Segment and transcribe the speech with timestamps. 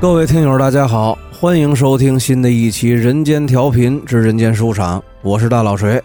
[0.00, 6.02] 各位听友，大家好，欢迎收听新的一期《人间调频之人间书场》，我是大老锤。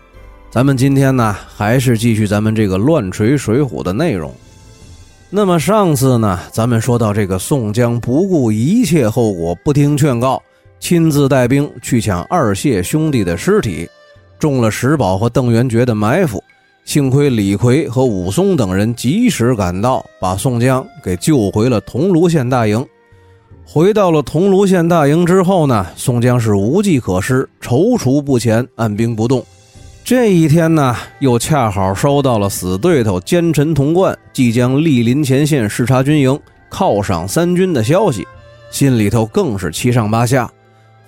[0.52, 4.34] 咱们今天呢，还是继续咱们这个乱锤水浒的内容。
[5.30, 10.44] 那么上次呢，咱们说到这个宋江不顾一切后果，不听劝告，
[10.78, 13.90] 亲自带兵去抢二谢兄弟的尸体，
[14.38, 16.44] 中了石宝和邓元觉的埋伏。
[16.84, 22.86] 幸亏李逵和武松等人及时赶到，把宋江给救回了桐庐县大营。
[23.68, 29.44] 回到了桐庐县大营之后呢，宋江是无计可施，踌躇不前，按兵不动。
[30.04, 38.26] 这一天呢，又恰好收到了死对头奸臣童贯即将莅临前线视察军营，犒赏三军的消息，
[38.70, 40.50] 心里头更是七上八下。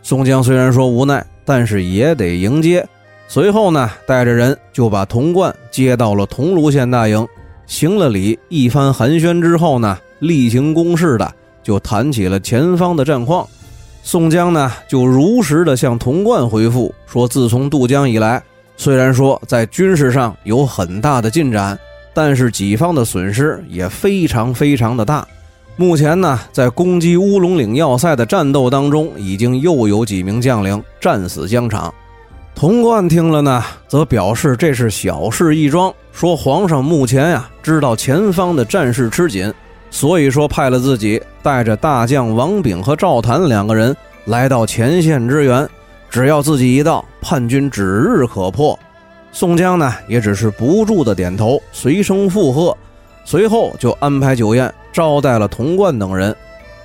[0.02, 2.86] 宋江虽然说无奈，但是也得迎接。
[3.28, 7.26] 随后呢，带着人就把童贯接到了桐庐县大营，
[7.68, 11.34] 行了礼，一番寒暄之后呢，例行公事的。
[11.68, 13.46] 就谈起了前方的战况，
[14.02, 18.42] 宋江呢就如实的向童贯回复说：自从渡江以来，
[18.78, 21.78] 虽然说在军事上有很大的进展，
[22.14, 25.28] 但是己方的损失也非常非常的大。
[25.76, 31.94] 目前呢，在攻击乌龙岭要塞的战斗当中，已经又有几名将领战死疆场。
[32.56, 39.54] 童贯听了呢，则表示这是小事一桩，说皇上目前呀知道前方的战事吃紧。
[39.90, 45.68] 所以说，派了自己带着大将王炳和赵谭两个人来到前线支援。
[46.10, 48.78] 只要自己一到，叛军指日可破。
[49.32, 52.76] 宋江呢，也只是不住的点头，随声附和。
[53.26, 56.36] 随后就安排酒宴，招待了童贯等人。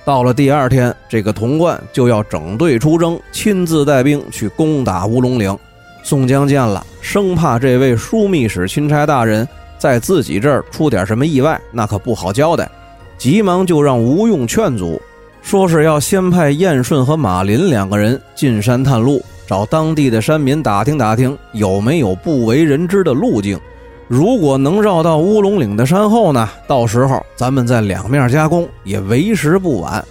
[0.03, 5.57] 到了第二天，这个童贯就要整队出征，亲自带兵去攻打乌龙岭。
[6.03, 9.47] 宋江见了，生怕这位枢密使钦差大人
[9.77, 12.69] 在自己这儿出点什么意外，那可不好交代。
[13.17, 15.01] 急忙就让吴用劝阻，
[15.41, 23.59] 说是要先派燕顺和马林两个人进山探路，找当地的山民打听打听有没有不为人知的路径。
[24.07, 30.03] 如果能绕到乌龙岭的山后呢，到时候咱们再两面夹攻也为时不晚。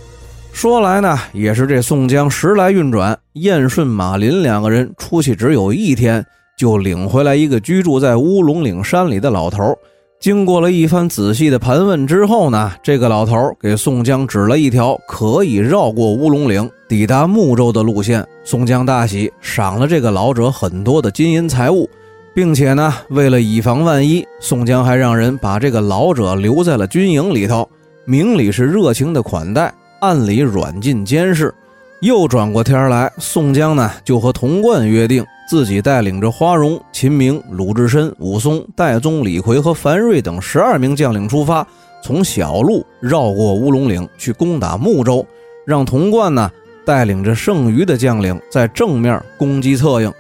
[0.53, 6.25] 说来呢，也是这宋江时来运转，燕顺、马林两个人出去只有一天，
[6.59, 9.77] 就领回来一个居住在乌龙岭山里的老头。
[10.23, 18.25] 经过了一番仔细的盘问之后呢，这个老头给宋江指了一条可以绕过乌龙岭抵达睦州的路线。
[18.45, 21.91] 宋江大喜，赏了这个老者很多的金银财物，
[22.33, 27.69] 并且呢，为了以防万一，宋江还让人把这个老者留在了军营里头，
[28.05, 31.53] 明里是热情的款待，暗里软禁监视。
[32.01, 35.27] 又转过天来，宋江呢就和童贯约定。
[35.53, 41.67] 自己带领着花荣、秦明、鲁智深、武松、戴宗、李逵和樊瑞等十二名将领出发，
[42.03, 45.27] 从小路绕过乌龙岭去攻打睦州，
[45.67, 46.51] 让童贯呢
[46.87, 50.11] 带领着剩余的将领在正面攻击策应。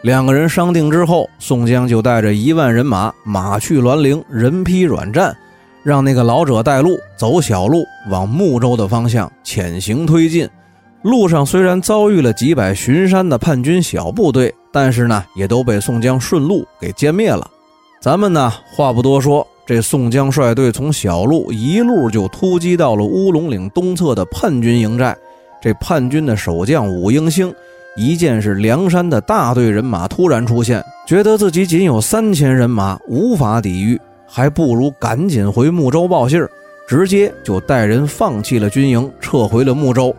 [0.00, 5.36] 两个人商定之后，宋江就带着一万人马，马去栾陵，人披软战，
[5.82, 10.48] 让那个老者带路，走小路往睦州的方向潜行推进。
[11.02, 14.54] 路上虽然遭遇了几百巡山的叛军小部队。
[14.72, 17.48] 但是呢，也都被宋江顺路给歼灭了。
[18.00, 25.16] 咱们呢，话不多说，这宋江率队从小路一路就突击到了乌龙岭东侧的叛军营寨。
[25.60, 27.52] 这叛军的守将武英兴
[27.96, 36.48] 一见是梁山的大队人马突然出现，觉得自己仅有三千人马无法抵御，还不如赶紧回睦州报信儿，
[36.86, 40.14] 直接就带人放弃了军营，撤回了睦州。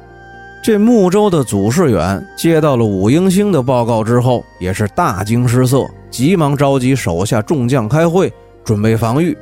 [0.62, 8.32] 这睦州的祖士远接到了武英兴的报告之后，也是大惊失色，急忙召集手下众将开会，
[8.66, 9.36] 准备防御。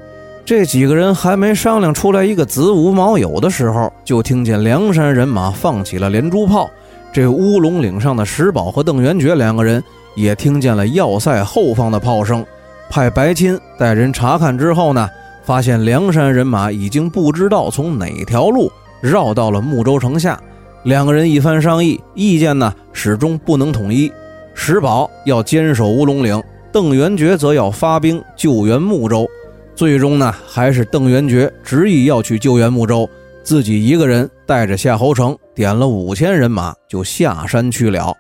[0.46, 6.70] 这几个人还没商量出来一个子午卯酉的时候，就听见梁山人马放起了连珠炮。
[7.12, 9.84] 这乌龙岭上的石宝和邓元觉两个人
[10.16, 12.46] 也听见了要塞后方的炮声，
[12.92, 15.10] 派白钦带人查看之后呢，
[15.44, 18.72] 发现梁山人马已经不知道从哪条路
[19.02, 20.40] 绕到了睦州城下。
[20.88, 24.10] 两个人一番商议，意见呢始终不能统一。
[24.54, 26.42] 石宝要坚守乌龙岭，
[26.72, 29.28] 邓元觉则要发兵救援睦州。
[29.76, 33.06] 最终呢，还是邓元觉执意要去救援睦州，
[33.44, 38.16] 自己一个人带着夏侯成，点了五千人马就下山去了。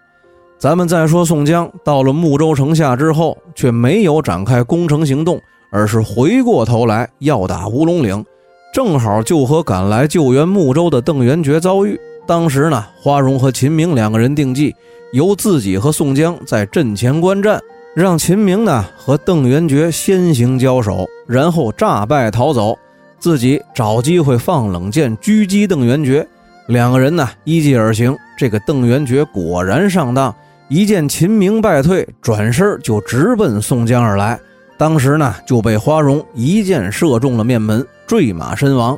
[0.60, 5.40] 咱们再说宋江到了睦州城下之后，却没有展开攻城行动，
[5.72, 8.26] 而是回过头来要打乌龙岭，
[8.74, 11.98] 正好就和赶来救援睦州的邓元觉遭遇。
[12.28, 14.76] 当时呢，花荣和秦明两个人定计，
[15.14, 17.62] 由自己和宋江在阵前观战，
[17.96, 22.78] 让秦明呢和邓元觉先行交手，然后诈败逃走，
[23.18, 26.28] 自己找机会放冷箭狙击邓元觉。
[26.68, 28.14] 两个人呢依计而行。
[28.38, 30.36] 这个邓元觉果然上当，
[30.68, 34.38] 一见秦明败退，转身就直奔宋江而来。
[34.78, 38.98] 当时呢就被花荣一箭射中了面门，坠马身亡。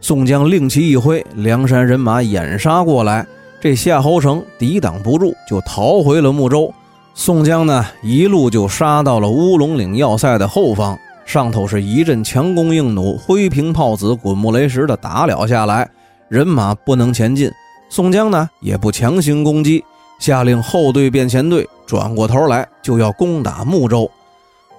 [0.00, 3.26] 宋江令旗一挥，梁山人马掩杀过来，
[3.60, 6.72] 这夏侯成抵挡不住，就逃回了睦州。
[7.14, 10.96] 宋江呢，一路就杀到了乌龙岭要塞的后方，
[11.26, 15.88] 上头是一阵强弓硬弩、灰瓶炮子、滚木雷石的打了下来，
[16.28, 17.50] 人马不能前进。
[17.90, 19.84] 宋江呢，也不强行攻击，
[20.20, 24.08] 下令后队变前队，转过头来就要攻打睦州。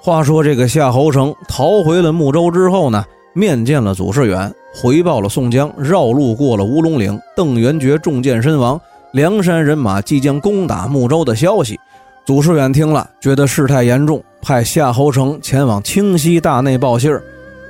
[0.01, 3.03] 话说这个夏侯成逃回了睦州之后呢，
[3.33, 8.79] 面见了祖师远，回报了宋江绕路过了乌龙岭，邓元觉中箭身亡，
[9.13, 11.79] 梁山人马即将攻打睦州的消息。
[12.25, 17.23] 祖师远听了，觉得事态严重，派夏侯成前往清溪大内报信儿。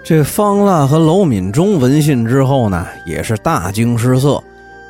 [0.03, 4.41] 这方腊和娄敏忠闻信之后呢，也是大惊失色，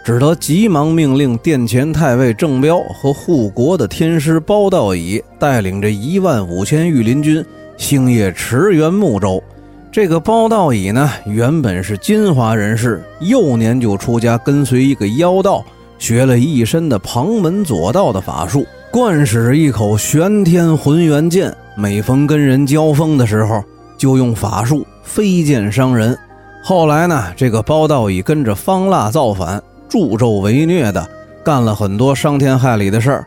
[0.06, 7.44] 只得急忙命令殿前太尉郑彪和护国的天师包道乙带领着一万五千御林军，
[7.76, 9.44] 星夜驰援睦州。
[9.92, 15.66] 这个包道乙呢，原本是金华人士，幼年就出家跟随一个妖道，
[15.98, 18.66] 学了一身的旁门左道的法术。
[18.92, 23.64] 惯使一口玄天浑元剑，每逢跟人交锋的时候，
[23.98, 26.16] 就用法术飞剑伤人。
[26.64, 31.08] 后来呢，这个包道乙跟着方腊造反，助纣为虐的，
[31.44, 33.26] 干了很多伤天害理的事儿。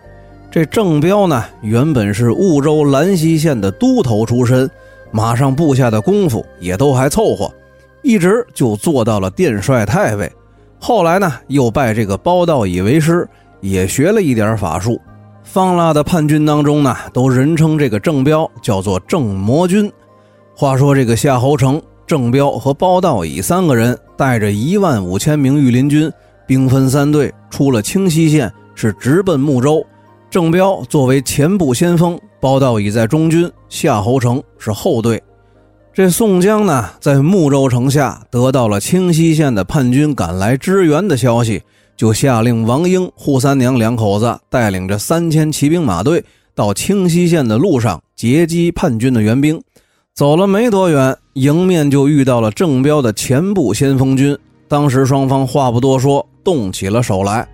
[0.48, 4.70] 这郑彪呢，原本是婺州兰溪县的都头出身，
[5.12, 7.52] 马上布下的功夫也都还凑合，
[8.02, 10.30] 一直就做到了殿帅太尉。
[10.78, 13.28] 后来呢，又拜这个包道乙为师，
[13.60, 15.00] 也学了一点法术。
[15.44, 19.92] 方腊的叛军当中呢，都人称这个郑彪叫做郑魔军。
[20.56, 26.10] 话说这个夏侯成、郑彪和包道乙三个人带着一万五千名御林军，
[26.46, 29.84] 兵分三队，出了清溪县，是直奔睦州。
[30.30, 35.22] 郑彪作为前部先锋，包道乙在中军，夏侯成是后队。
[35.94, 41.62] 这宋江呢，在睦州城下得到了清溪县的叛军赶来支援的消息。
[41.96, 49.62] 就下令王英、扈三娘两口子带领着三千骑兵马队到清溪县的路上截击叛军的援兵。
[50.12, 54.36] 走了没多远，迎面就遇到了郑彪的前部先锋军。
[54.66, 57.46] 当时双方话不多说，动起了手来。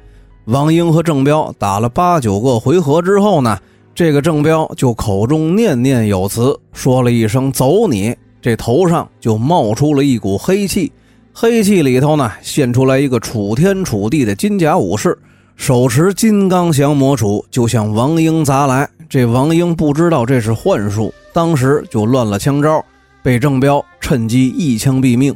[0.47, 3.59] 王英和郑彪打了八九个回合之后呢，
[3.99, 10.93] 这个郑彪就口中念念有词，说了一声“走你”，这头上就冒出了一股黑气。
[11.33, 15.19] 黑气里头呢，现出来一个楚天楚地的金甲武士，
[15.57, 18.89] 手持金刚降魔杵，就向王英砸来。
[19.09, 22.85] 这王英不知道这是幻术，当时就乱了枪招，
[23.21, 25.35] 被郑彪趁机一枪毙命。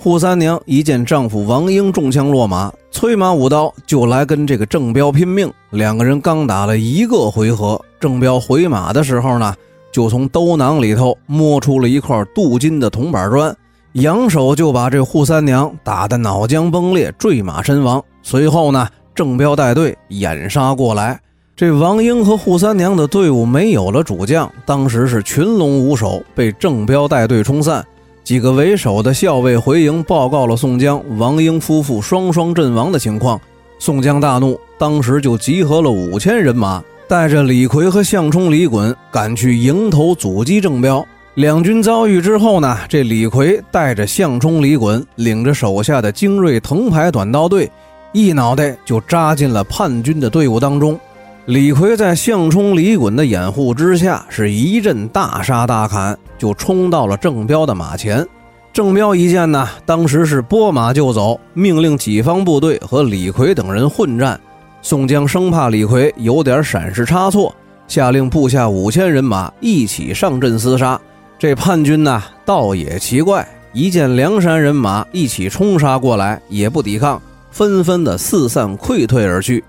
[0.00, 5.52] 扈三娘一见丈夫王英中枪落马，催马舞刀就来跟这个郑彪拼命。
[5.70, 9.52] 两个人刚打了一个回合，郑彪回马的时候呢，
[9.90, 13.54] 就从兜囊里头摸出了一块镀金的铜板砖。
[13.94, 18.00] 扬手就把这扈三娘打得脑浆崩裂，坠马身亡。
[18.22, 18.86] 随后呢，
[19.16, 21.18] 郑彪带队掩杀过来。
[21.56, 27.84] 这王英和扈三娘的队伍没有了主将，当时是群龙无首，被郑彪带队冲散。
[28.28, 33.40] 几个为首的校尉回营报告了宋江、王英夫妇双双阵亡的情况。
[33.78, 41.02] 宋江大怒，当时就集合了五千人马，带着李逵和项冲、李衮赶去迎头阻击郑彪。
[41.36, 47.72] 两军遭遇之后呢，这李逵带着项冲、李衮，领着手下的精锐藤牌短刀队，
[48.12, 51.00] 一脑袋就扎进了叛军的队伍当中。
[51.48, 58.22] 李逵在项冲、李衮的掩护之下，是一阵大杀大砍，就冲到了郑彪的马前。
[58.70, 64.38] 郑彪一见呢，当时是拨马就走，命令己方部队和李逵等人混战。
[64.82, 71.00] 宋江生怕李逵有点闪失差错，下令部下五千人马一起上阵厮杀。
[71.38, 77.18] 这叛军呢，倒也奇怪，一见梁山人马一起冲杀过来，也不抵抗，
[77.50, 79.64] 纷纷的四散溃退而去。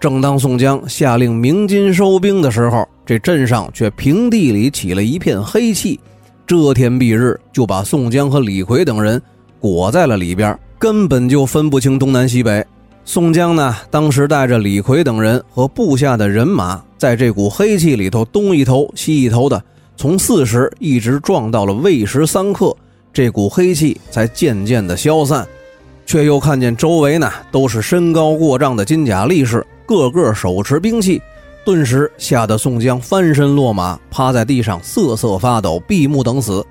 [0.00, 5.98] 正当宋江下令鸣金收兵的时候，这镇上却平地里起了一片黑气，
[6.46, 9.20] 遮天蔽日，就把宋江和李逵等人
[9.58, 12.64] 裹在了里边，根本就分不清东南西北。
[13.04, 19.60] 宋江呢，当时带着李逵等人和部下的人马，在这股黑气里头东一头西一头的。
[19.96, 22.72] 从巳时一直撞到了未时三刻，
[23.12, 25.44] 这股黑气才渐渐的消散，
[26.06, 31.20] 却又看见周围呢都是身高过丈的金甲力士，个个手持兵器，
[31.64, 36.62] 顿时吓得宋江翻身落马，趴在地上瑟瑟发抖，闭目等死。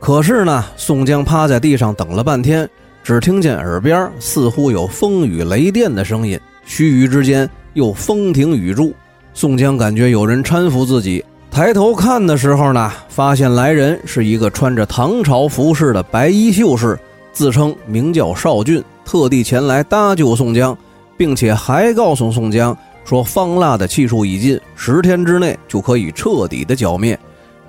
[0.00, 2.68] 可是呢，宋江趴在地上等了半天，
[3.04, 8.92] 只听见耳边似乎有风雨雷电的声音，须臾之间又风停雨住。
[9.32, 16.98] 宋江感觉有人搀扶自己，抬头看的时候呢，发现来人是一个穿着唐朝服饰的白衣秀士，
[17.32, 20.76] 自称名叫少俊，特地前来搭救宋江，
[21.16, 27.18] 并且还告诉宋江说，方腊的气数已尽，十天之内就可以彻底的剿灭。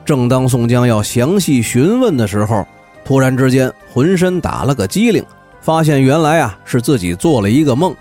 [0.06, 2.66] 正当宋江要详细询问的时候，
[3.04, 5.24] 突然之间浑身打了个激灵，
[5.62, 7.96] 发现原来啊是自己做了一个梦。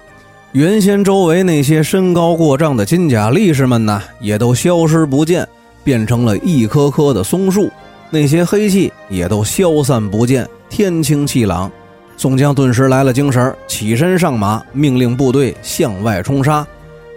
[0.52, 5.48] 原先周围那些身高过丈的金甲力士们呢，也都消失不见，
[5.82, 7.70] 变成了一棵棵的松树。
[8.10, 11.72] 那些黑气也都消散不见，天清气朗。
[12.16, 16.66] 宋江顿时来了精神，起身上马，命令部队向外冲杀。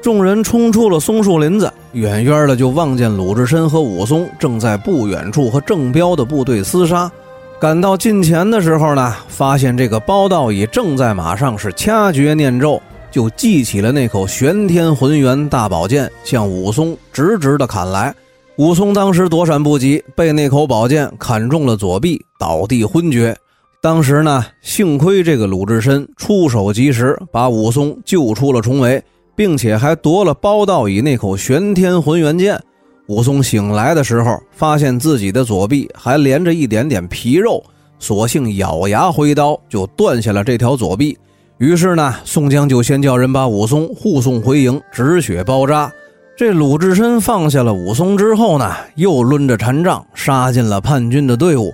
[0.01, 7.11] 众人冲出了松树林子，远远的就望见鲁智深和武松正在不远处和郑彪的部队厮杀。
[7.59, 18.13] 赶到近前的时候呢，发现这个包道乙正在马上是掐诀念咒，就记起了那口玄天浑元大宝剑，向武松直直的砍来。
[18.57, 23.35] 武松当时躲闪不及，被那口宝剑砍中了左臂，倒地昏厥。
[23.81, 29.03] 当时呢，幸亏这个鲁智深出手及时，把武松救出了重围。
[29.37, 32.59] 并且还夺了包道乙那口玄天浑元剑。
[33.07, 37.63] 武松醒来的时候，发现自己的左臂还连着一点点皮肉，
[37.99, 41.15] 索性咬牙挥刀就断下了这条左臂。
[41.59, 45.91] 于是呢，宋江就先叫人把武松护送回营止血包扎。
[46.35, 51.71] 这鲁智深放下了武松之后呢，又抡着禅杖杀进了叛军的队伍。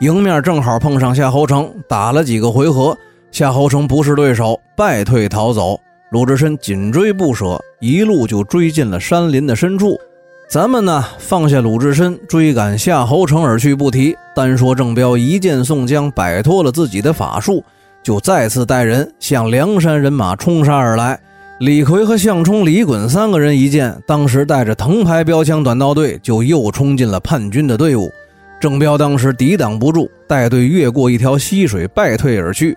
[0.00, 2.96] 迎面正好碰上夏侯成，打了几个回合，
[3.30, 5.78] 夏侯成不是对手，败退逃走。
[6.10, 9.96] 鲁智深紧追不舍，一路就追进了山林的深处。
[10.48, 17.62] 咱们呢，放下鲁智深追赶夏侯成而去不提，单说郑彪一见宋江摆脱了自己的法术，
[18.02, 21.18] 就再次带人向梁山人马冲杀而来。
[21.60, 28.12] 李逵和项冲、李衮三个人一见，当时带着藤牌标枪短刀队就又冲进了叛军的队伍。
[28.64, 32.74] 郑彪当时抵挡不住，带队越过一条溪水，败退而去。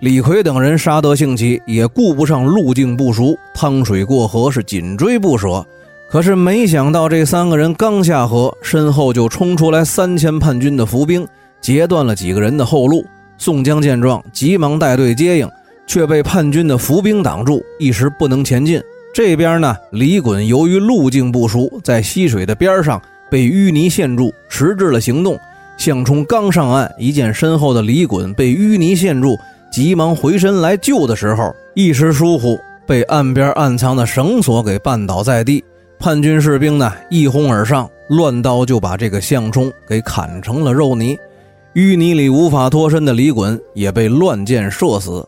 [0.00, 5.64] 李逵等人杀得兴起，也顾不上路径不熟，趟水过河是紧追不舍。
[6.10, 11.24] 可是没想到，这三个人刚下河，身后就冲出来三千叛军的伏兵，
[11.60, 13.06] 截断了几个人的后路。
[13.36, 15.48] 宋江见状，急忙带队接应，
[15.86, 18.82] 却被叛军的伏兵挡住，一时不能前进。
[19.14, 25.38] 这边呢，李衮由于路径不熟，在溪水的边上被淤泥陷住，迟滞了行动。
[25.76, 29.38] 项冲刚上岸，一见身后的李衮被淤泥陷住。
[29.70, 35.62] 急忙回身来救的时候，一时疏忽，被岸边暗藏的绳索给绊倒在地。
[35.98, 41.18] 叛军士兵呢，一哄而上，乱刀就把这个项冲给砍成了肉泥。
[41.74, 45.24] 淤泥里无法脱身的李衮也被乱箭射死。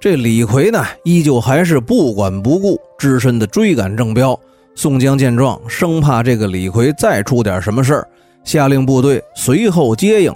[0.00, 4.38] 这李逵呢，依旧还是不管不顾，只身的追赶郑彪。
[4.74, 8.08] 宋江见状，生怕这个李逵再出点什么事儿，
[8.42, 10.34] 下令部队随后接应。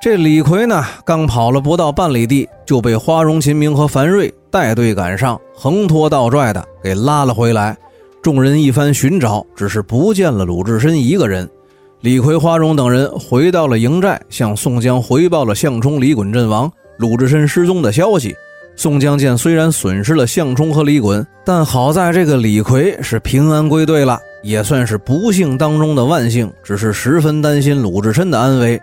[0.00, 7.76] 这李逵呢，刚跑了不到半里地，就被花荣、秦明和樊瑞带队赶上，横拖倒拽的给拉了回来。
[8.22, 11.48] 众人一番寻找，只是不见了鲁智深一个人。
[12.00, 18.34] 李逵、花荣等人回到了营寨，向宋江回报了项冲、李衮阵亡、鲁智深失踪的消息。
[18.80, 28.80] 宋江见虽然损失了项冲和李衮，但好在这个李逵是平安归队了，也算是不幸当中的万幸，只是十分担心鲁智深的安危。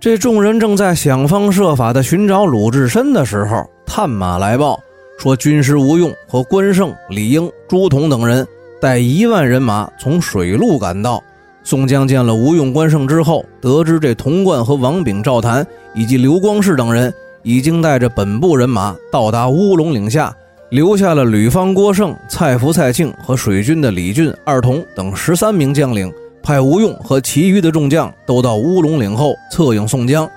[0.00, 4.80] 这众人正在想方设法的寻找鲁智深的时候，探马来报
[5.20, 8.44] 说，军师吴用和关胜、李应、朱仝等人
[8.80, 11.22] 带一万人马从水路赶到。
[11.62, 15.64] 宋江见了吴用、关胜之后，得知这童贯和王炳、赵谭
[15.94, 17.14] 以及刘光世等人
[17.48, 20.36] 已经带着本部人马到达乌龙岭下，
[20.68, 26.12] 留下了吕方、郭盛、蔡福、蔡庆和水军的李俊、二童等十三名将领。
[26.42, 30.28] 派吴用和其余的众将都到乌龙岭后策应宋江。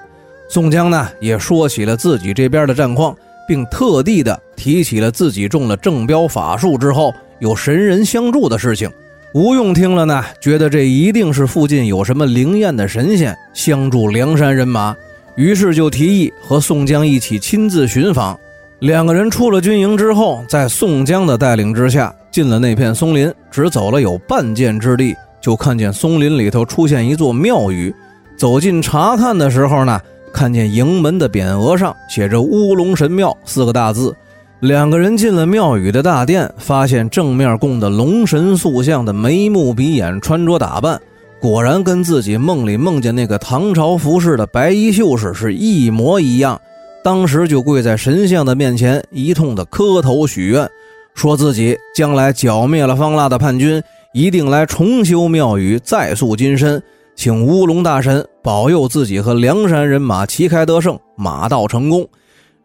[0.49, 3.13] 宋江呢也说起了自己这边的战况，
[3.45, 8.89] 并特地的提起了自己中了郑彪法术之后有神人相助的事情。
[9.33, 14.95] 吴用听了呢，觉得这一定是附近有什么灵验的神仙相助梁山人马，
[15.35, 18.37] 于是就提议和宋江一起亲自寻访。
[18.79, 25.15] 两个人出了军营之后，在宋江的带领之下进了那片松林，只走了有半箭之地。
[25.39, 27.93] 就看见松林里头出现一座庙宇，
[28.37, 29.99] 走近查看的时候呢，
[30.31, 34.15] 看见营门的匾额上写着“乌龙神庙”四个大字。
[34.59, 41.01] 两个人进了庙宇的大殿，发现正面供的龙神塑像的眉目鼻眼、穿着打扮，
[41.41, 46.61] 果然跟自己梦里梦见那个唐朝服饰的白衣秀士是一模一样。
[47.03, 50.69] 当时就跪在神像的面前，一通的磕头许愿，
[51.15, 53.81] 说自己将来剿灭了方腊的叛军，
[54.13, 56.79] 一定来重修庙宇，再塑金身，
[57.15, 62.07] 请乌龙大神保佑自己和梁山人马旗开得胜，马到成功。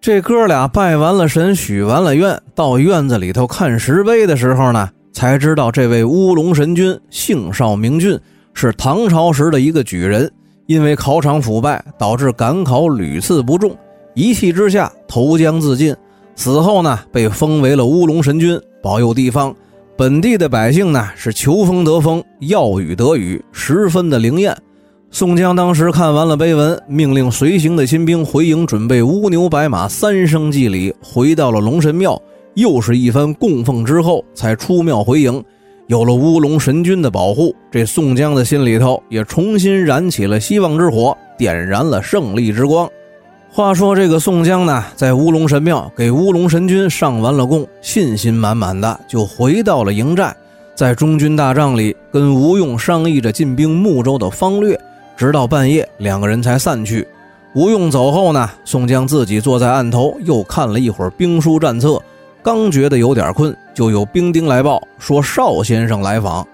[0.02, 8.21] 这哥俩拜完了神，许完了愿，到院子里头看石碑的时候呢，才知道这位乌龙神君姓邵名俊，
[8.58, 10.32] 是唐朝时的一个举人，
[10.64, 13.76] 因为考场腐败，导致赶考屡次不中，
[14.14, 15.94] 一气之下投江自尽。
[16.36, 19.54] 死后呢，被封为了乌龙神君，保佑地方
[19.94, 24.56] 本地的百姓呢是求风得风，要雨得雨，十分的灵验。
[25.10, 32.18] 宋江当时看完了碑文，命令随行的新兵回营准备乌牛白马三生祭礼，回到了龙神庙，
[32.54, 35.44] 又是一番供奉之后，才出庙回营。
[35.88, 42.88] 有了乌龙神君的保护，这宋江的心里头也重新燃起了希望之火，点燃了胜利之光。
[43.52, 50.35] 话说这个宋江呢，在乌龙神庙给乌龙神君上完了供，信心满满的就回到了营寨，
[50.75, 54.78] 在中军大帐里跟吴用商议着进兵睦州的方略。
[55.16, 57.07] 直到半夜，两个人才散去。
[57.55, 62.02] 吴用走后呢，宋江自己坐在案头，又看了一会儿兵书战策，
[62.46, 66.46] 刚觉得有点困，就有兵丁来报说邵先生来访。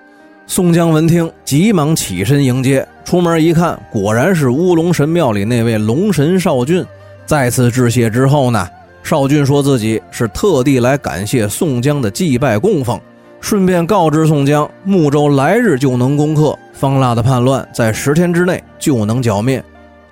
[0.47, 2.89] 宋江闻听，急忙起身迎接。
[3.05, 6.83] 出门一看，果然是乌龙神庙里那位龙神邵俊。
[7.27, 8.67] 再次致谢之后呢，
[9.03, 12.99] 邵俊说自己是特地来感谢宋江的祭拜供奉。
[13.43, 19.63] 顺便告知宋江，睦州来日就能攻克，方腊的叛乱在十天之内就能剿灭。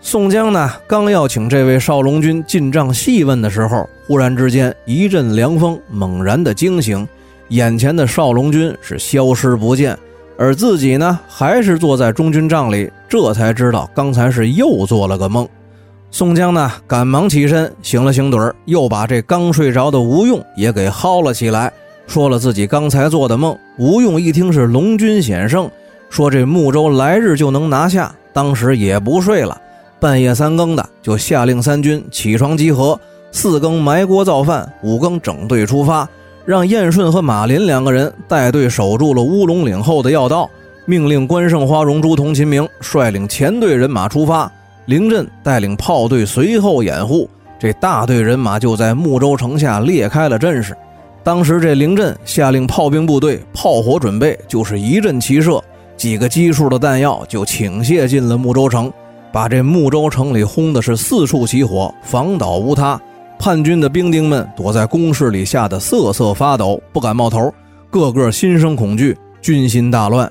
[0.02, 7.06] 宋江呢，刚要请这位少龙君进帐细问的时候，忽然之间一阵凉风，猛然的惊醒，
[7.48, 9.96] 眼前的少龙君是消失不见，
[10.38, 15.46] 而自己呢，还是坐在中军帐里，这才知道刚才是又做了个梦。
[16.10, 21.70] 宋江呢，赶忙起身醒了醒盹儿，又把这刚睡着的吴用也给薅了起来。
[22.06, 25.70] 说了自己刚才做的梦，吴用一听是龙军显圣，
[26.08, 29.60] 说这睦州来日就能拿下，当时也不睡了，
[30.00, 32.98] 半夜三更的就下令三军起床集合，
[33.30, 36.08] 四更埋锅造饭，五更整队出发，
[36.46, 40.48] 让燕顺和马林两个人带队守住了乌龙岭后的要道，
[40.86, 44.50] 命令关胜、花荣、朱仝、秦明率领前队人马出发，
[44.86, 50.74] 凌振带领炮队随后掩护，这大队人马就在睦州城下列开了阵势。
[51.22, 55.62] 当时这凌震下令炮兵部队炮火准备，就是一阵齐射，
[55.94, 58.90] 几个基数的弹药就倾泻进了睦州城，
[59.32, 63.00] 把这睦州城里轰的是四处起火，房倒屋塌。
[63.38, 67.52] 叛军的兵丁们躲在工事里，吓得瑟瑟发抖，不敢冒头，
[67.90, 70.30] 个个心生恐惧，军心大乱。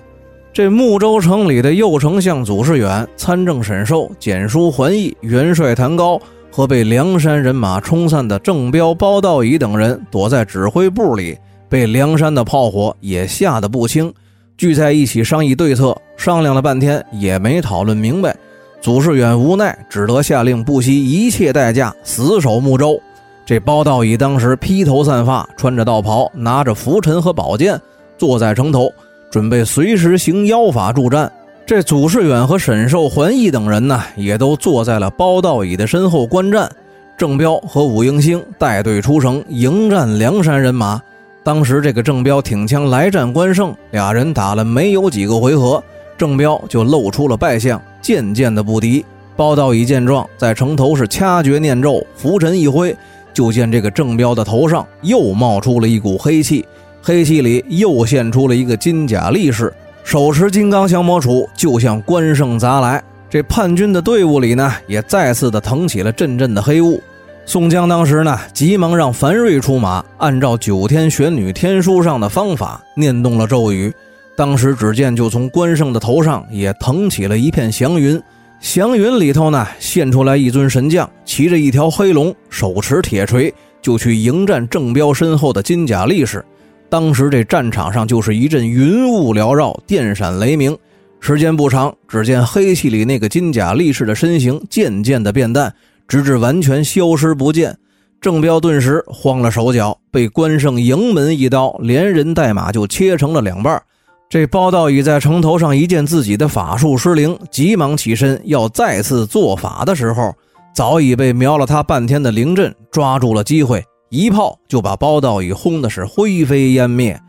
[0.51, 6.19] 这睦州城里的右丞相祖士远、参政沈寿、简书桓义、元帅谭高。
[6.51, 11.37] 和被梁山人马冲散的郑彪、包道乙等人躲在指挥部里，
[11.69, 14.11] 被梁山的炮火也吓得不轻，
[14.57, 15.95] 聚在一起商议对策。
[16.17, 18.35] 商量了半天也没讨论明白。
[18.81, 22.99] 祖士远无奈，只得下令不惜一切代价死守睦州。
[23.45, 27.79] 这包道乙当时披头散发，穿着道袍，拿着拂尘和宝剑，
[28.17, 28.91] 坐在城头，
[29.29, 31.31] 准备随时行妖法助战。
[31.65, 36.69] 这祖士远和沈寿、桓义等人呢，也都坐在了包道乙的身后观战。
[37.17, 41.01] 郑彪和武英星带队出城迎战梁山人马。
[41.43, 45.83] 当时这个郑彪挺枪来战关胜，俩人打了没有几个回合，
[46.19, 49.05] 郑彪就露出了败相，渐渐的不敌。
[49.37, 52.93] 包道乙见状，在城头是掐诀念咒，拂尘一挥，
[53.33, 56.65] 就见这个郑彪的头上又冒出了一股黑气，
[57.01, 59.73] 黑气里又现出了一个金甲力士。
[60.03, 63.01] 手持金刚降魔杵，就向关胜砸来。
[63.29, 67.01] 这叛军的队伍里呢，也再次的腾起了阵阵的黑雾。
[67.45, 73.93] 宋江当时呢，急忙让樊瑞出马，按照九天玄女天书上的方法念动了咒语。
[74.39, 78.17] 当时只见就从关胜的头上也腾起了一片祥云，
[78.61, 86.41] 祥云里头呢，现出来一尊神将，骑着一条黑龙，手持铁锤，就去迎战郑彪身后的金甲力士。
[86.87, 90.73] 当时这战场上就是一阵云雾缭绕，电闪雷鸣。
[91.19, 95.73] 时间不长，只见黑气里那个金甲力士的身形渐渐的变淡，
[96.07, 97.77] 直至完全消失不见。
[98.21, 103.83] 郑彪顿时慌了手脚，被关胜迎门一刀，连人带马就切成了两半。
[104.29, 110.31] 这包道乙在城头上一见自己的法术失灵，急忙起身要再次做法的时候，
[110.71, 113.83] 早已被瞄了他半天的凌震抓住了机会。
[114.11, 117.19] 一炮就把包道乙轰的是灰飞烟灭，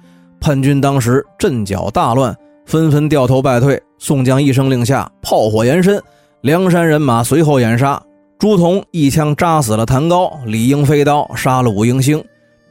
[0.43, 2.37] 叛军当时阵脚大乱，
[2.67, 3.81] 纷纷掉头败退。
[3.99, 5.99] 宋江一声令下，炮火延伸，
[6.43, 7.99] 梁山人马随后掩杀。
[8.39, 12.23] 朱仝一枪扎死了谭高，李应飞刀杀了武应星。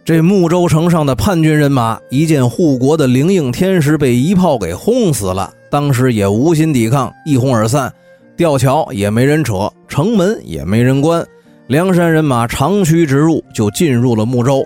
[0.06, 7.94] 这睦州城上的叛军人马一见护国的灵应天师被一炮给轰死了，当时也无心抵抗，一哄而散。
[8.36, 11.24] 吊桥也没人扯，城门也没人关，
[11.68, 14.66] 梁山人马长驱直入，就进入了睦州。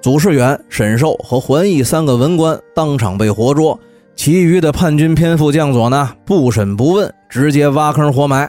[0.00, 3.76] 祖士远、沈寿和桓义三个文官当场被活捉，
[4.14, 8.48] 其余的叛军偏副将佐呢，不审不问，直接挖坑活埋。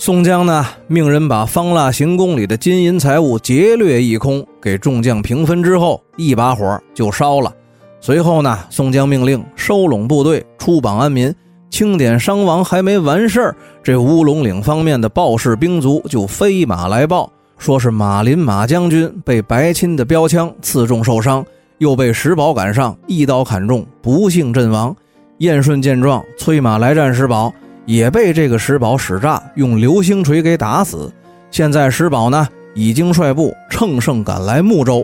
[0.00, 7.52] 宋江呢，命人把方腊行宫里的金银财物劫掠一空，给众将平分之后，一把火就烧了。
[8.00, 11.34] 随后呢，宋江命令收拢部队，出榜安民，
[11.68, 17.30] 清点伤亡还没完事儿，这乌龙岭方面的报事兵卒就飞马来报。
[17.58, 21.44] 说是马林马将军被白钦的标枪刺中受伤，
[21.78, 24.94] 又被石宝赶上一刀砍中，不幸阵亡。
[25.38, 27.52] 燕顺见状，催马来战石宝，
[27.88, 31.10] 也被这个石宝使诈，用流星锤给打死。
[31.50, 35.02] 现在石宝呢，已经率部乘胜赶来睦州。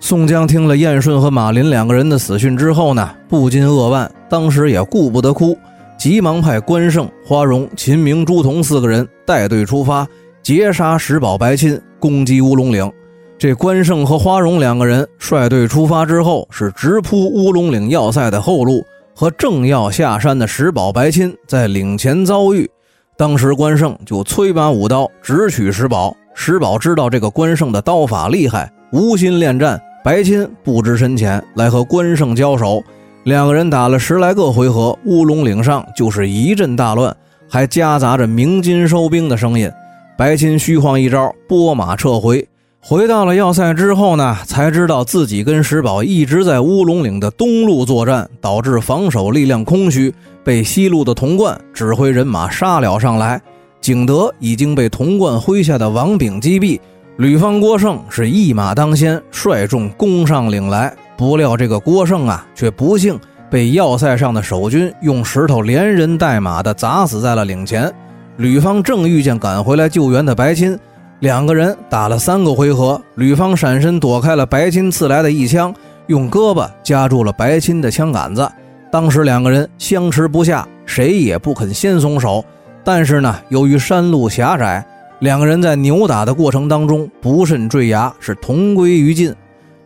[0.00, 5.54] 宋江听了燕顺和马林两个人的死讯之后呢，不禁扼腕，当时也顾不得哭，
[5.98, 10.08] 急忙派关胜、花荣、秦明、朱仝四个人带队出发。
[10.42, 12.90] 截杀石宝、白钦，攻击乌龙岭。
[13.36, 18.82] 这关胜和花荣两个人率队出发之后，是直扑乌龙岭要塞的后路，
[19.14, 22.68] 和正要下山的石宝、白钦在岭前遭遇。
[23.16, 26.14] 当时关胜就催把舞刀直取石宝。
[26.34, 29.80] 石宝知道这个关胜的刀法厉害，无心恋战。
[30.02, 32.82] 白钦不知深浅，来和关胜交手。
[33.22, 37.16] 两个人打了十来个回合，乌龙岭上就是一阵大乱，
[37.48, 39.70] 还夹杂着鸣金收兵的声音。
[40.18, 42.46] 白钦虚晃一招，拨马撤回。
[42.86, 53.40] 回到了要塞之后呢，才知道自己跟石宝一直在乌龙岭的东路作战，导致防守力量空虚，被西路的童贯指挥人马杀了上来。
[53.80, 56.78] 景德已经被童贯麾下的王炳击毙，
[57.16, 60.94] 吕方郭盛是一马当先，率众攻上岭来。
[61.16, 63.18] 不料这个郭盛啊，却不幸
[63.50, 67.90] 被要塞上的守军用石头连人带马的砸死在了岭前。
[68.36, 70.78] 吕方正遇见赶回来救援的白钦，
[71.24, 75.74] 两个人打了三个回合，吕方闪身躲开了白钦刺来的一枪，
[76.08, 78.46] 用胳膊夹住了白钦的枪杆子。
[78.92, 82.44] 当时两个人相持不下，谁也不肯先松手。
[82.84, 84.84] 但是呢，由于山路狭窄，
[85.20, 89.34] 两个人在扭打的过程当中不慎坠崖，是同归于尽。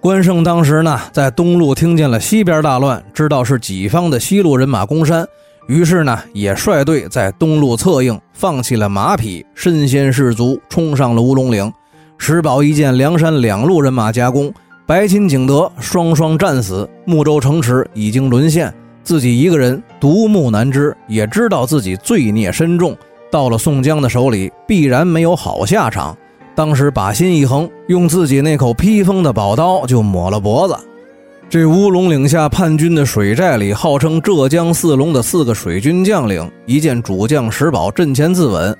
[0.01, 5.24] 关胜当时呢，在东路听见了西边大乱，知道是己方的西路人马攻山。
[5.68, 11.70] 于是呢，也率队在东路策应，放弃了马匹，身先士卒，冲上了乌龙岭。
[12.16, 14.50] 石宝一见梁山两路人马夹攻，
[14.87, 22.96] 白钦、景德双双战死，睦州城池已经沦陷，自己一个人独木难支，也知道自己罪孽深重，
[23.31, 26.16] 到了宋江的手里必然没有好下场。
[26.54, 30.74] 当时把心一横，用自己那口披风的宝刀就抹了脖子。
[31.50, 38.76] 这乌龙岭下叛军的水寨里，号称浙江四龙的四个水军将领，一见主将石宝阵前自刎，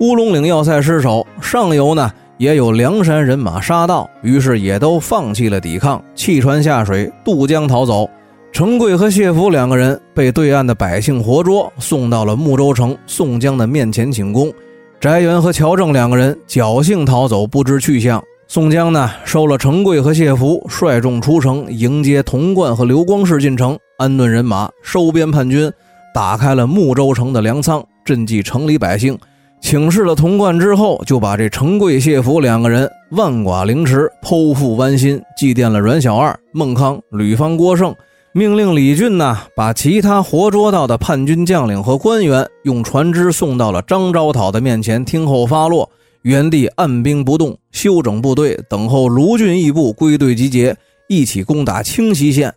[0.00, 8.06] 乌龙岭要塞失守，上游呢也有梁山人马杀到，于是也都放弃了抵抗，弃船下水渡江逃走。
[8.52, 14.52] 程贵和谢福两个人被对岸的百姓活捉，送到了睦州城宋江的面前请功。
[15.00, 18.22] 翟元和乔正两个人侥幸逃走，不知去向。
[18.52, 25.72] 宋江呢，收了程贵和谢福，率众出城迎接童贯和刘光世进城，安顿人马，收编叛军，
[26.12, 29.16] 打开了睦州城的粮仓，赈济城里百姓。
[29.60, 37.94] 请示了童贯之后，就把这程贵、谢福两个人万剐凌迟，剖腹剜心，祭奠了阮小二、孟康、吕方、郭盛，
[38.32, 45.88] 命令李俊呢，把其他活捉到的叛军将领和官员，用船只送到了张昭讨的面前，听候发落。
[46.22, 50.76] 原地按兵不动，休整部队，等候卢俊义部归队集结，
[51.08, 52.52] 一起攻打清溪县。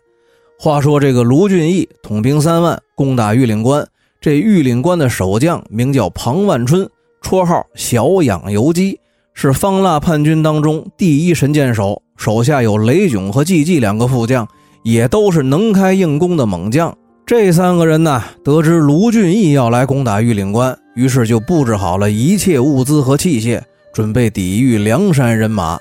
[0.58, 3.86] 话说这个卢俊义统兵三万，攻打玉岭关。
[4.20, 6.88] 这玉岭关的守将名叫庞万春，
[7.22, 8.98] 绰号小养游击，
[9.34, 14.46] 是方腊叛军当中第一神箭手，手下有雷炯和季季两个副将，
[14.82, 16.96] 也都是能开硬攻的猛将。
[17.26, 20.78] 这三个人呢，得知卢俊义要来攻打玉岭关。
[20.94, 23.60] 于是就布置好了一切物资和器械，
[23.92, 25.78] 准备抵御梁山人马。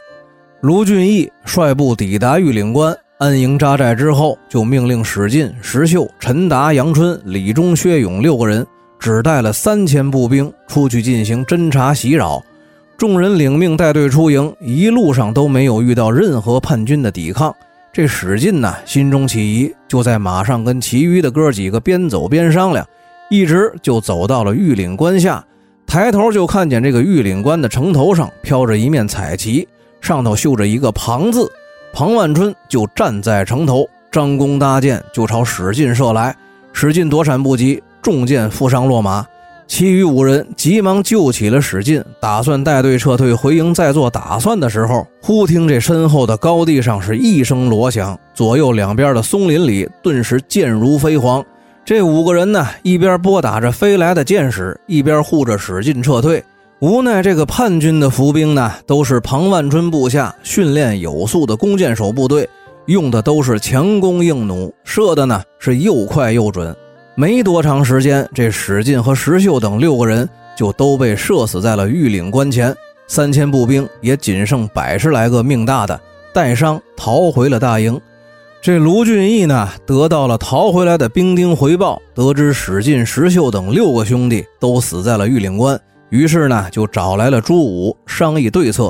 [0.61, 8.65] 卢俊义率部抵达玉岭关，安营扎寨之后，就命令史进、石秀、陈达、杨春、李忠、薛勇六个人，
[8.97, 12.41] 只带了三千步兵出去进行侦察袭扰。
[12.97, 17.53] 众人领命带队出营，一路上都没有遇到任何叛军的抵抗。
[17.91, 22.87] 这史进呢，心中起疑，就在马上跟其余的哥几个边走边商量。
[23.33, 25.43] 一直就走到了玉岭关下，
[25.87, 29.67] 抬头就看见这个御岭关的城头上飘着一面彩旗，
[29.99, 31.51] 上头绣着一个“庞”字。
[31.91, 36.35] 庞万春就站在城头，张弓搭箭就朝史进射来。
[36.73, 39.25] 史进躲闪不及，中箭负伤落马。
[39.65, 41.59] 其余五人急忙救起了。
[41.59, 43.73] 史进，打算带队撤退回营。
[43.73, 51.43] 再做打算的时候，忽听这身后的高地上是一声锣响，左右两边的松林里顿时箭如飞蝗。
[51.85, 56.41] 这五个人呢，一边拨打着飞来的箭矢，一边护着史进撤退。
[56.79, 62.47] 无奈这个叛军的伏兵呢，都是庞万春部下训练有素的弓箭手部队，
[62.85, 66.73] 用的都是强弓硬弩，射的呢是又快又准。
[67.15, 72.73] 没多长时间，这史进和石秀等六个人就都被射死在了玉岭关前，
[73.07, 75.99] 三千步兵也仅剩百十来个命大的，
[76.33, 77.99] 带伤逃回了大营。
[78.63, 85.77] 这卢俊义呢，得到了逃回来的兵丁回报，得知史进、石秀等六个兄弟都死在了玉岭关，
[86.11, 88.89] 于是呢，就找来了朱武商议对策。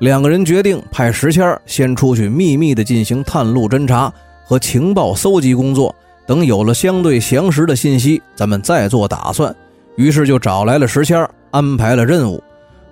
[0.00, 4.12] 两个人决定派石谦先出去秘密的进行探路侦查
[4.44, 5.94] 和情报搜集工作。
[6.26, 9.54] 等有了相对详实的信息，咱们再做打算。
[9.94, 12.42] 于是就找来了石谦安排了任务。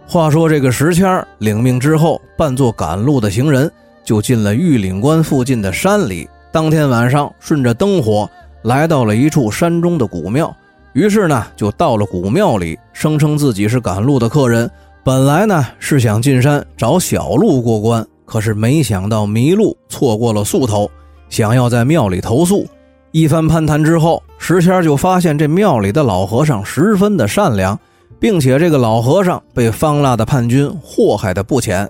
[0.06, 3.68] 话说这个石谦领命之后，扮作赶路的行人，
[4.04, 6.28] 就进了玉岭关附近的山里。
[6.52, 8.28] 当天晚上，顺着灯火
[8.62, 10.54] 来到了一处山中的古庙。
[10.92, 14.68] 于是呢，就到了古庙里，声称自己是赶路的客人。
[15.04, 20.90] 本来呢是想进山找小路过关，可是没想到迷路，错过了宿头，
[21.28, 22.66] 想要在庙里投宿。
[23.12, 27.78] 一番攀谈之后，石谦就发现这庙里的老和尚十分的善良，
[28.18, 31.88] 并且这个老和尚被方腊的叛军祸害的不浅，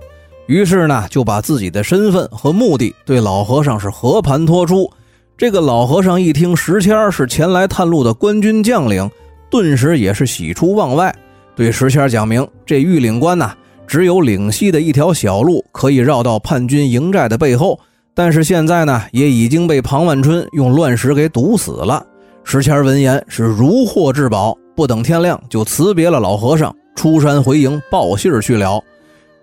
[0.50, 4.90] 于是呢就把自己的身份和目的对老和尚是和盘托出。
[5.38, 9.08] 这个老和尚一听石谦是前来探路的官军将领，
[9.48, 11.14] 顿时也是喜出望外，
[11.54, 13.54] 对石谦讲明这玉岭关呐，
[13.86, 17.78] 只有岭西的一条小路可以绕到叛军营寨的背后。
[18.12, 22.04] 但是现在呢，也已经被庞万春用乱石给堵死了。
[22.42, 28.82] 石谦闻言是如获至宝，不等天亮就辞别了老和尚，出山回营报信去了。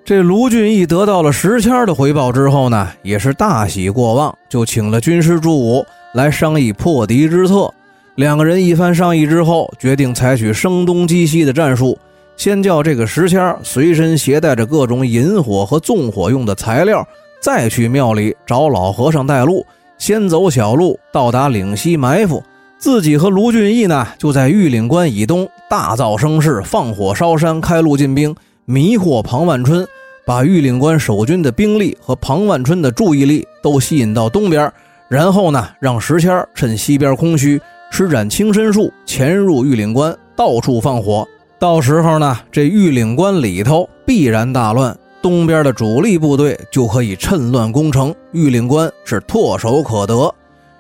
[0.08, 7.70] 这卢俊义得到了石谦的回报之后呢，也是大喜过望，就请了军师朱武来商议破敌之策。
[8.16, 12.00] 两个人一番商议之后，决定采取声东击西的战术，
[12.38, 17.06] 先叫这个石谦随身携带着各种引火和纵火用的材料。
[17.42, 19.66] 再去庙里找老和尚带路，
[19.98, 22.42] 先走小路到达岭西埋伏，
[22.78, 29.86] 自己和卢俊义呢就在玉岭关以东大造声势，放火烧山，开路进兵，迷惑庞万春，
[30.28, 34.70] 把玉岭关守军的兵力和庞万春的注意力都吸引到东边，
[35.08, 37.62] 然后呢让石谦趁西边空虚，
[37.92, 41.26] 施展轻身术潜入玉岭关，到处放火，
[41.58, 44.94] 到时候呢这玉岭关里头必然大乱。
[45.22, 50.30] 东边的主力部队就可以趁乱攻城，玉岭关是唾手可得。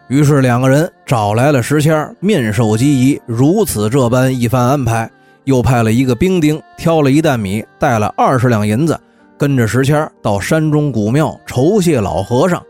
[0.09, 5.09] 于是两个人找来了石谦，面授机宜，如此这般一番安排，
[5.45, 8.99] 又派了一个兵丁挑了一担米，带了二十两银子，
[9.37, 12.61] 跟着石谦到山中古庙酬谢老和尚。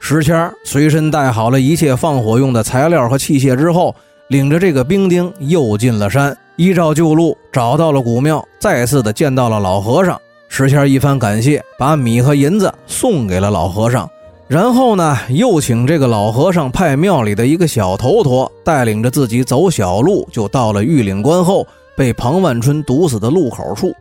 [0.00, 3.94] 石谦随身带好了一切放火用的材料和器械之后，
[4.28, 10.20] 领着这个兵丁又进了山，依照旧路找到了古庙，再次的见到了老和尚。
[10.48, 14.10] 石谦一番感谢，把米和银子送给了老和尚，
[14.48, 23.94] 然后呢，又请这个老和尚派庙里的一个小头陀带领着自己走小路，就到了玉岭关后被庞万春毒死的路口处。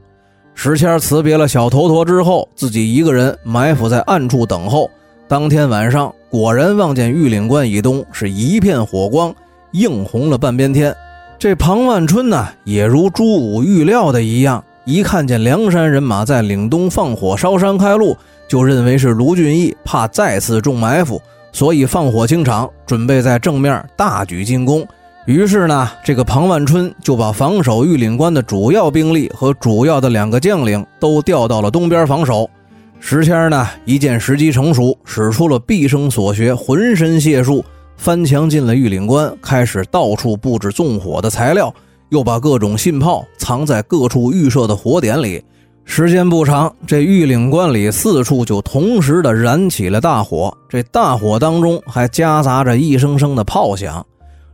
[0.53, 4.89] 石谦辞别了小头陀之后，自己一个人埋伏在暗处等候。
[5.27, 9.33] 当天晚上，果然望见玉岭关以东是一片火光，
[9.71, 10.95] 映红了半边天。
[11.39, 14.63] 这庞万春呢，也如朱武预料的一样。
[14.83, 18.15] 一看见梁山人马在岭东放火烧山开路，
[18.47, 24.85] 就认为是卢俊义怕再次中埋伏，所以放火清场，准备在正面大举进攻。
[25.27, 32.49] 于是呢，这个庞万春就把防守玉岭关的主要兵力和主要的两个将领都调到了东边防守。
[32.99, 37.63] 石谦呢，一见时机成熟，使出了毕生所学浑身解数，
[37.97, 41.73] 翻墙进了玉岭关，开始到处布置纵火的材料。
[42.09, 45.41] 又把各种信炮藏在各处预设的火点里，
[45.85, 50.53] 时间不长，这玉岭关里四处就同时的燃起了大火。
[50.67, 54.05] 这大火当中还夹杂着一声声的炮响。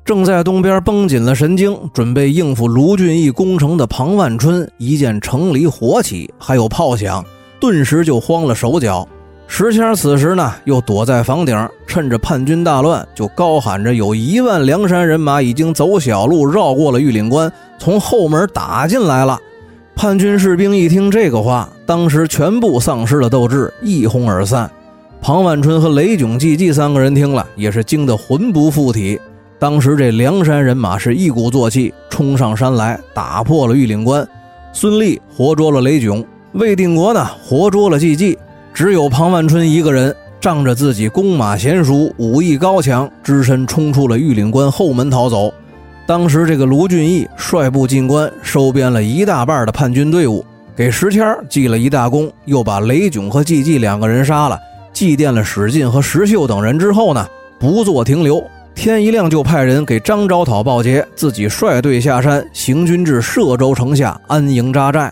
[0.08, 7.22] 正在东边绷紧了神经，准备应付卢俊义攻城的庞万春，一见城里火起，还有炮响，
[7.60, 9.06] 顿时就慌了手脚。
[9.48, 19.38] 石谦此时呢，又躲在房顶，趁着叛军大乱，就高喊着：“有一万梁山人马已经走小路绕过了玉岭关，从后门打进来了。”
[19.94, 24.72] 叛军士兵一听这个话，当时全部丧失了斗志，一哄而散。
[25.20, 29.20] 庞万春和雷炯、季季三个人听了，也是惊得魂不附体。
[29.60, 34.28] 当时这梁山人马是一鼓作气冲上山来，打破了玉岭关。
[34.72, 38.38] 孙立活捉了雷炯，魏定国呢活捉了季季，
[38.72, 45.52] 只有庞万春一个人仗着自己弓马娴熟、武艺高强，只身冲出了玉岭关后门逃走。
[46.06, 54.60] 当时这个卢俊义率部进关，收编了一大半的叛军队伍，给石天记了一大功，又把雷炯和季季两个人杀了。
[54.94, 57.28] 祭奠了史进和石秀等人之后呢，
[57.60, 58.44] 不做停留，
[58.78, 65.12] 天一亮就派人给张昭讨报捷，自己率队下山，行军至歙州城下安营扎寨。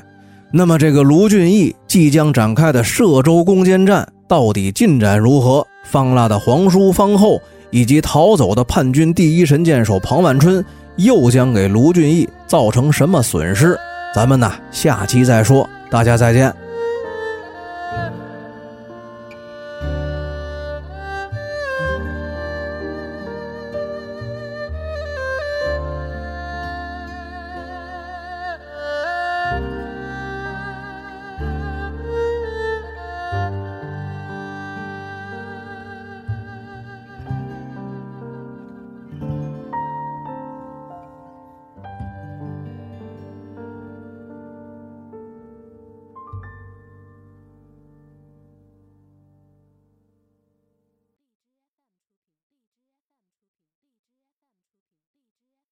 [0.51, 5.65] 那么，这个卢俊义即将展开的歙州攻坚战到底进展如何？
[5.83, 10.63] 方腊的皇叔方后以及逃走的叛军第一神箭手庞万春
[10.97, 13.75] 又将给卢俊义造成什么损失？
[14.13, 15.67] 咱们呢，下期再说。
[15.89, 16.53] 大家再见。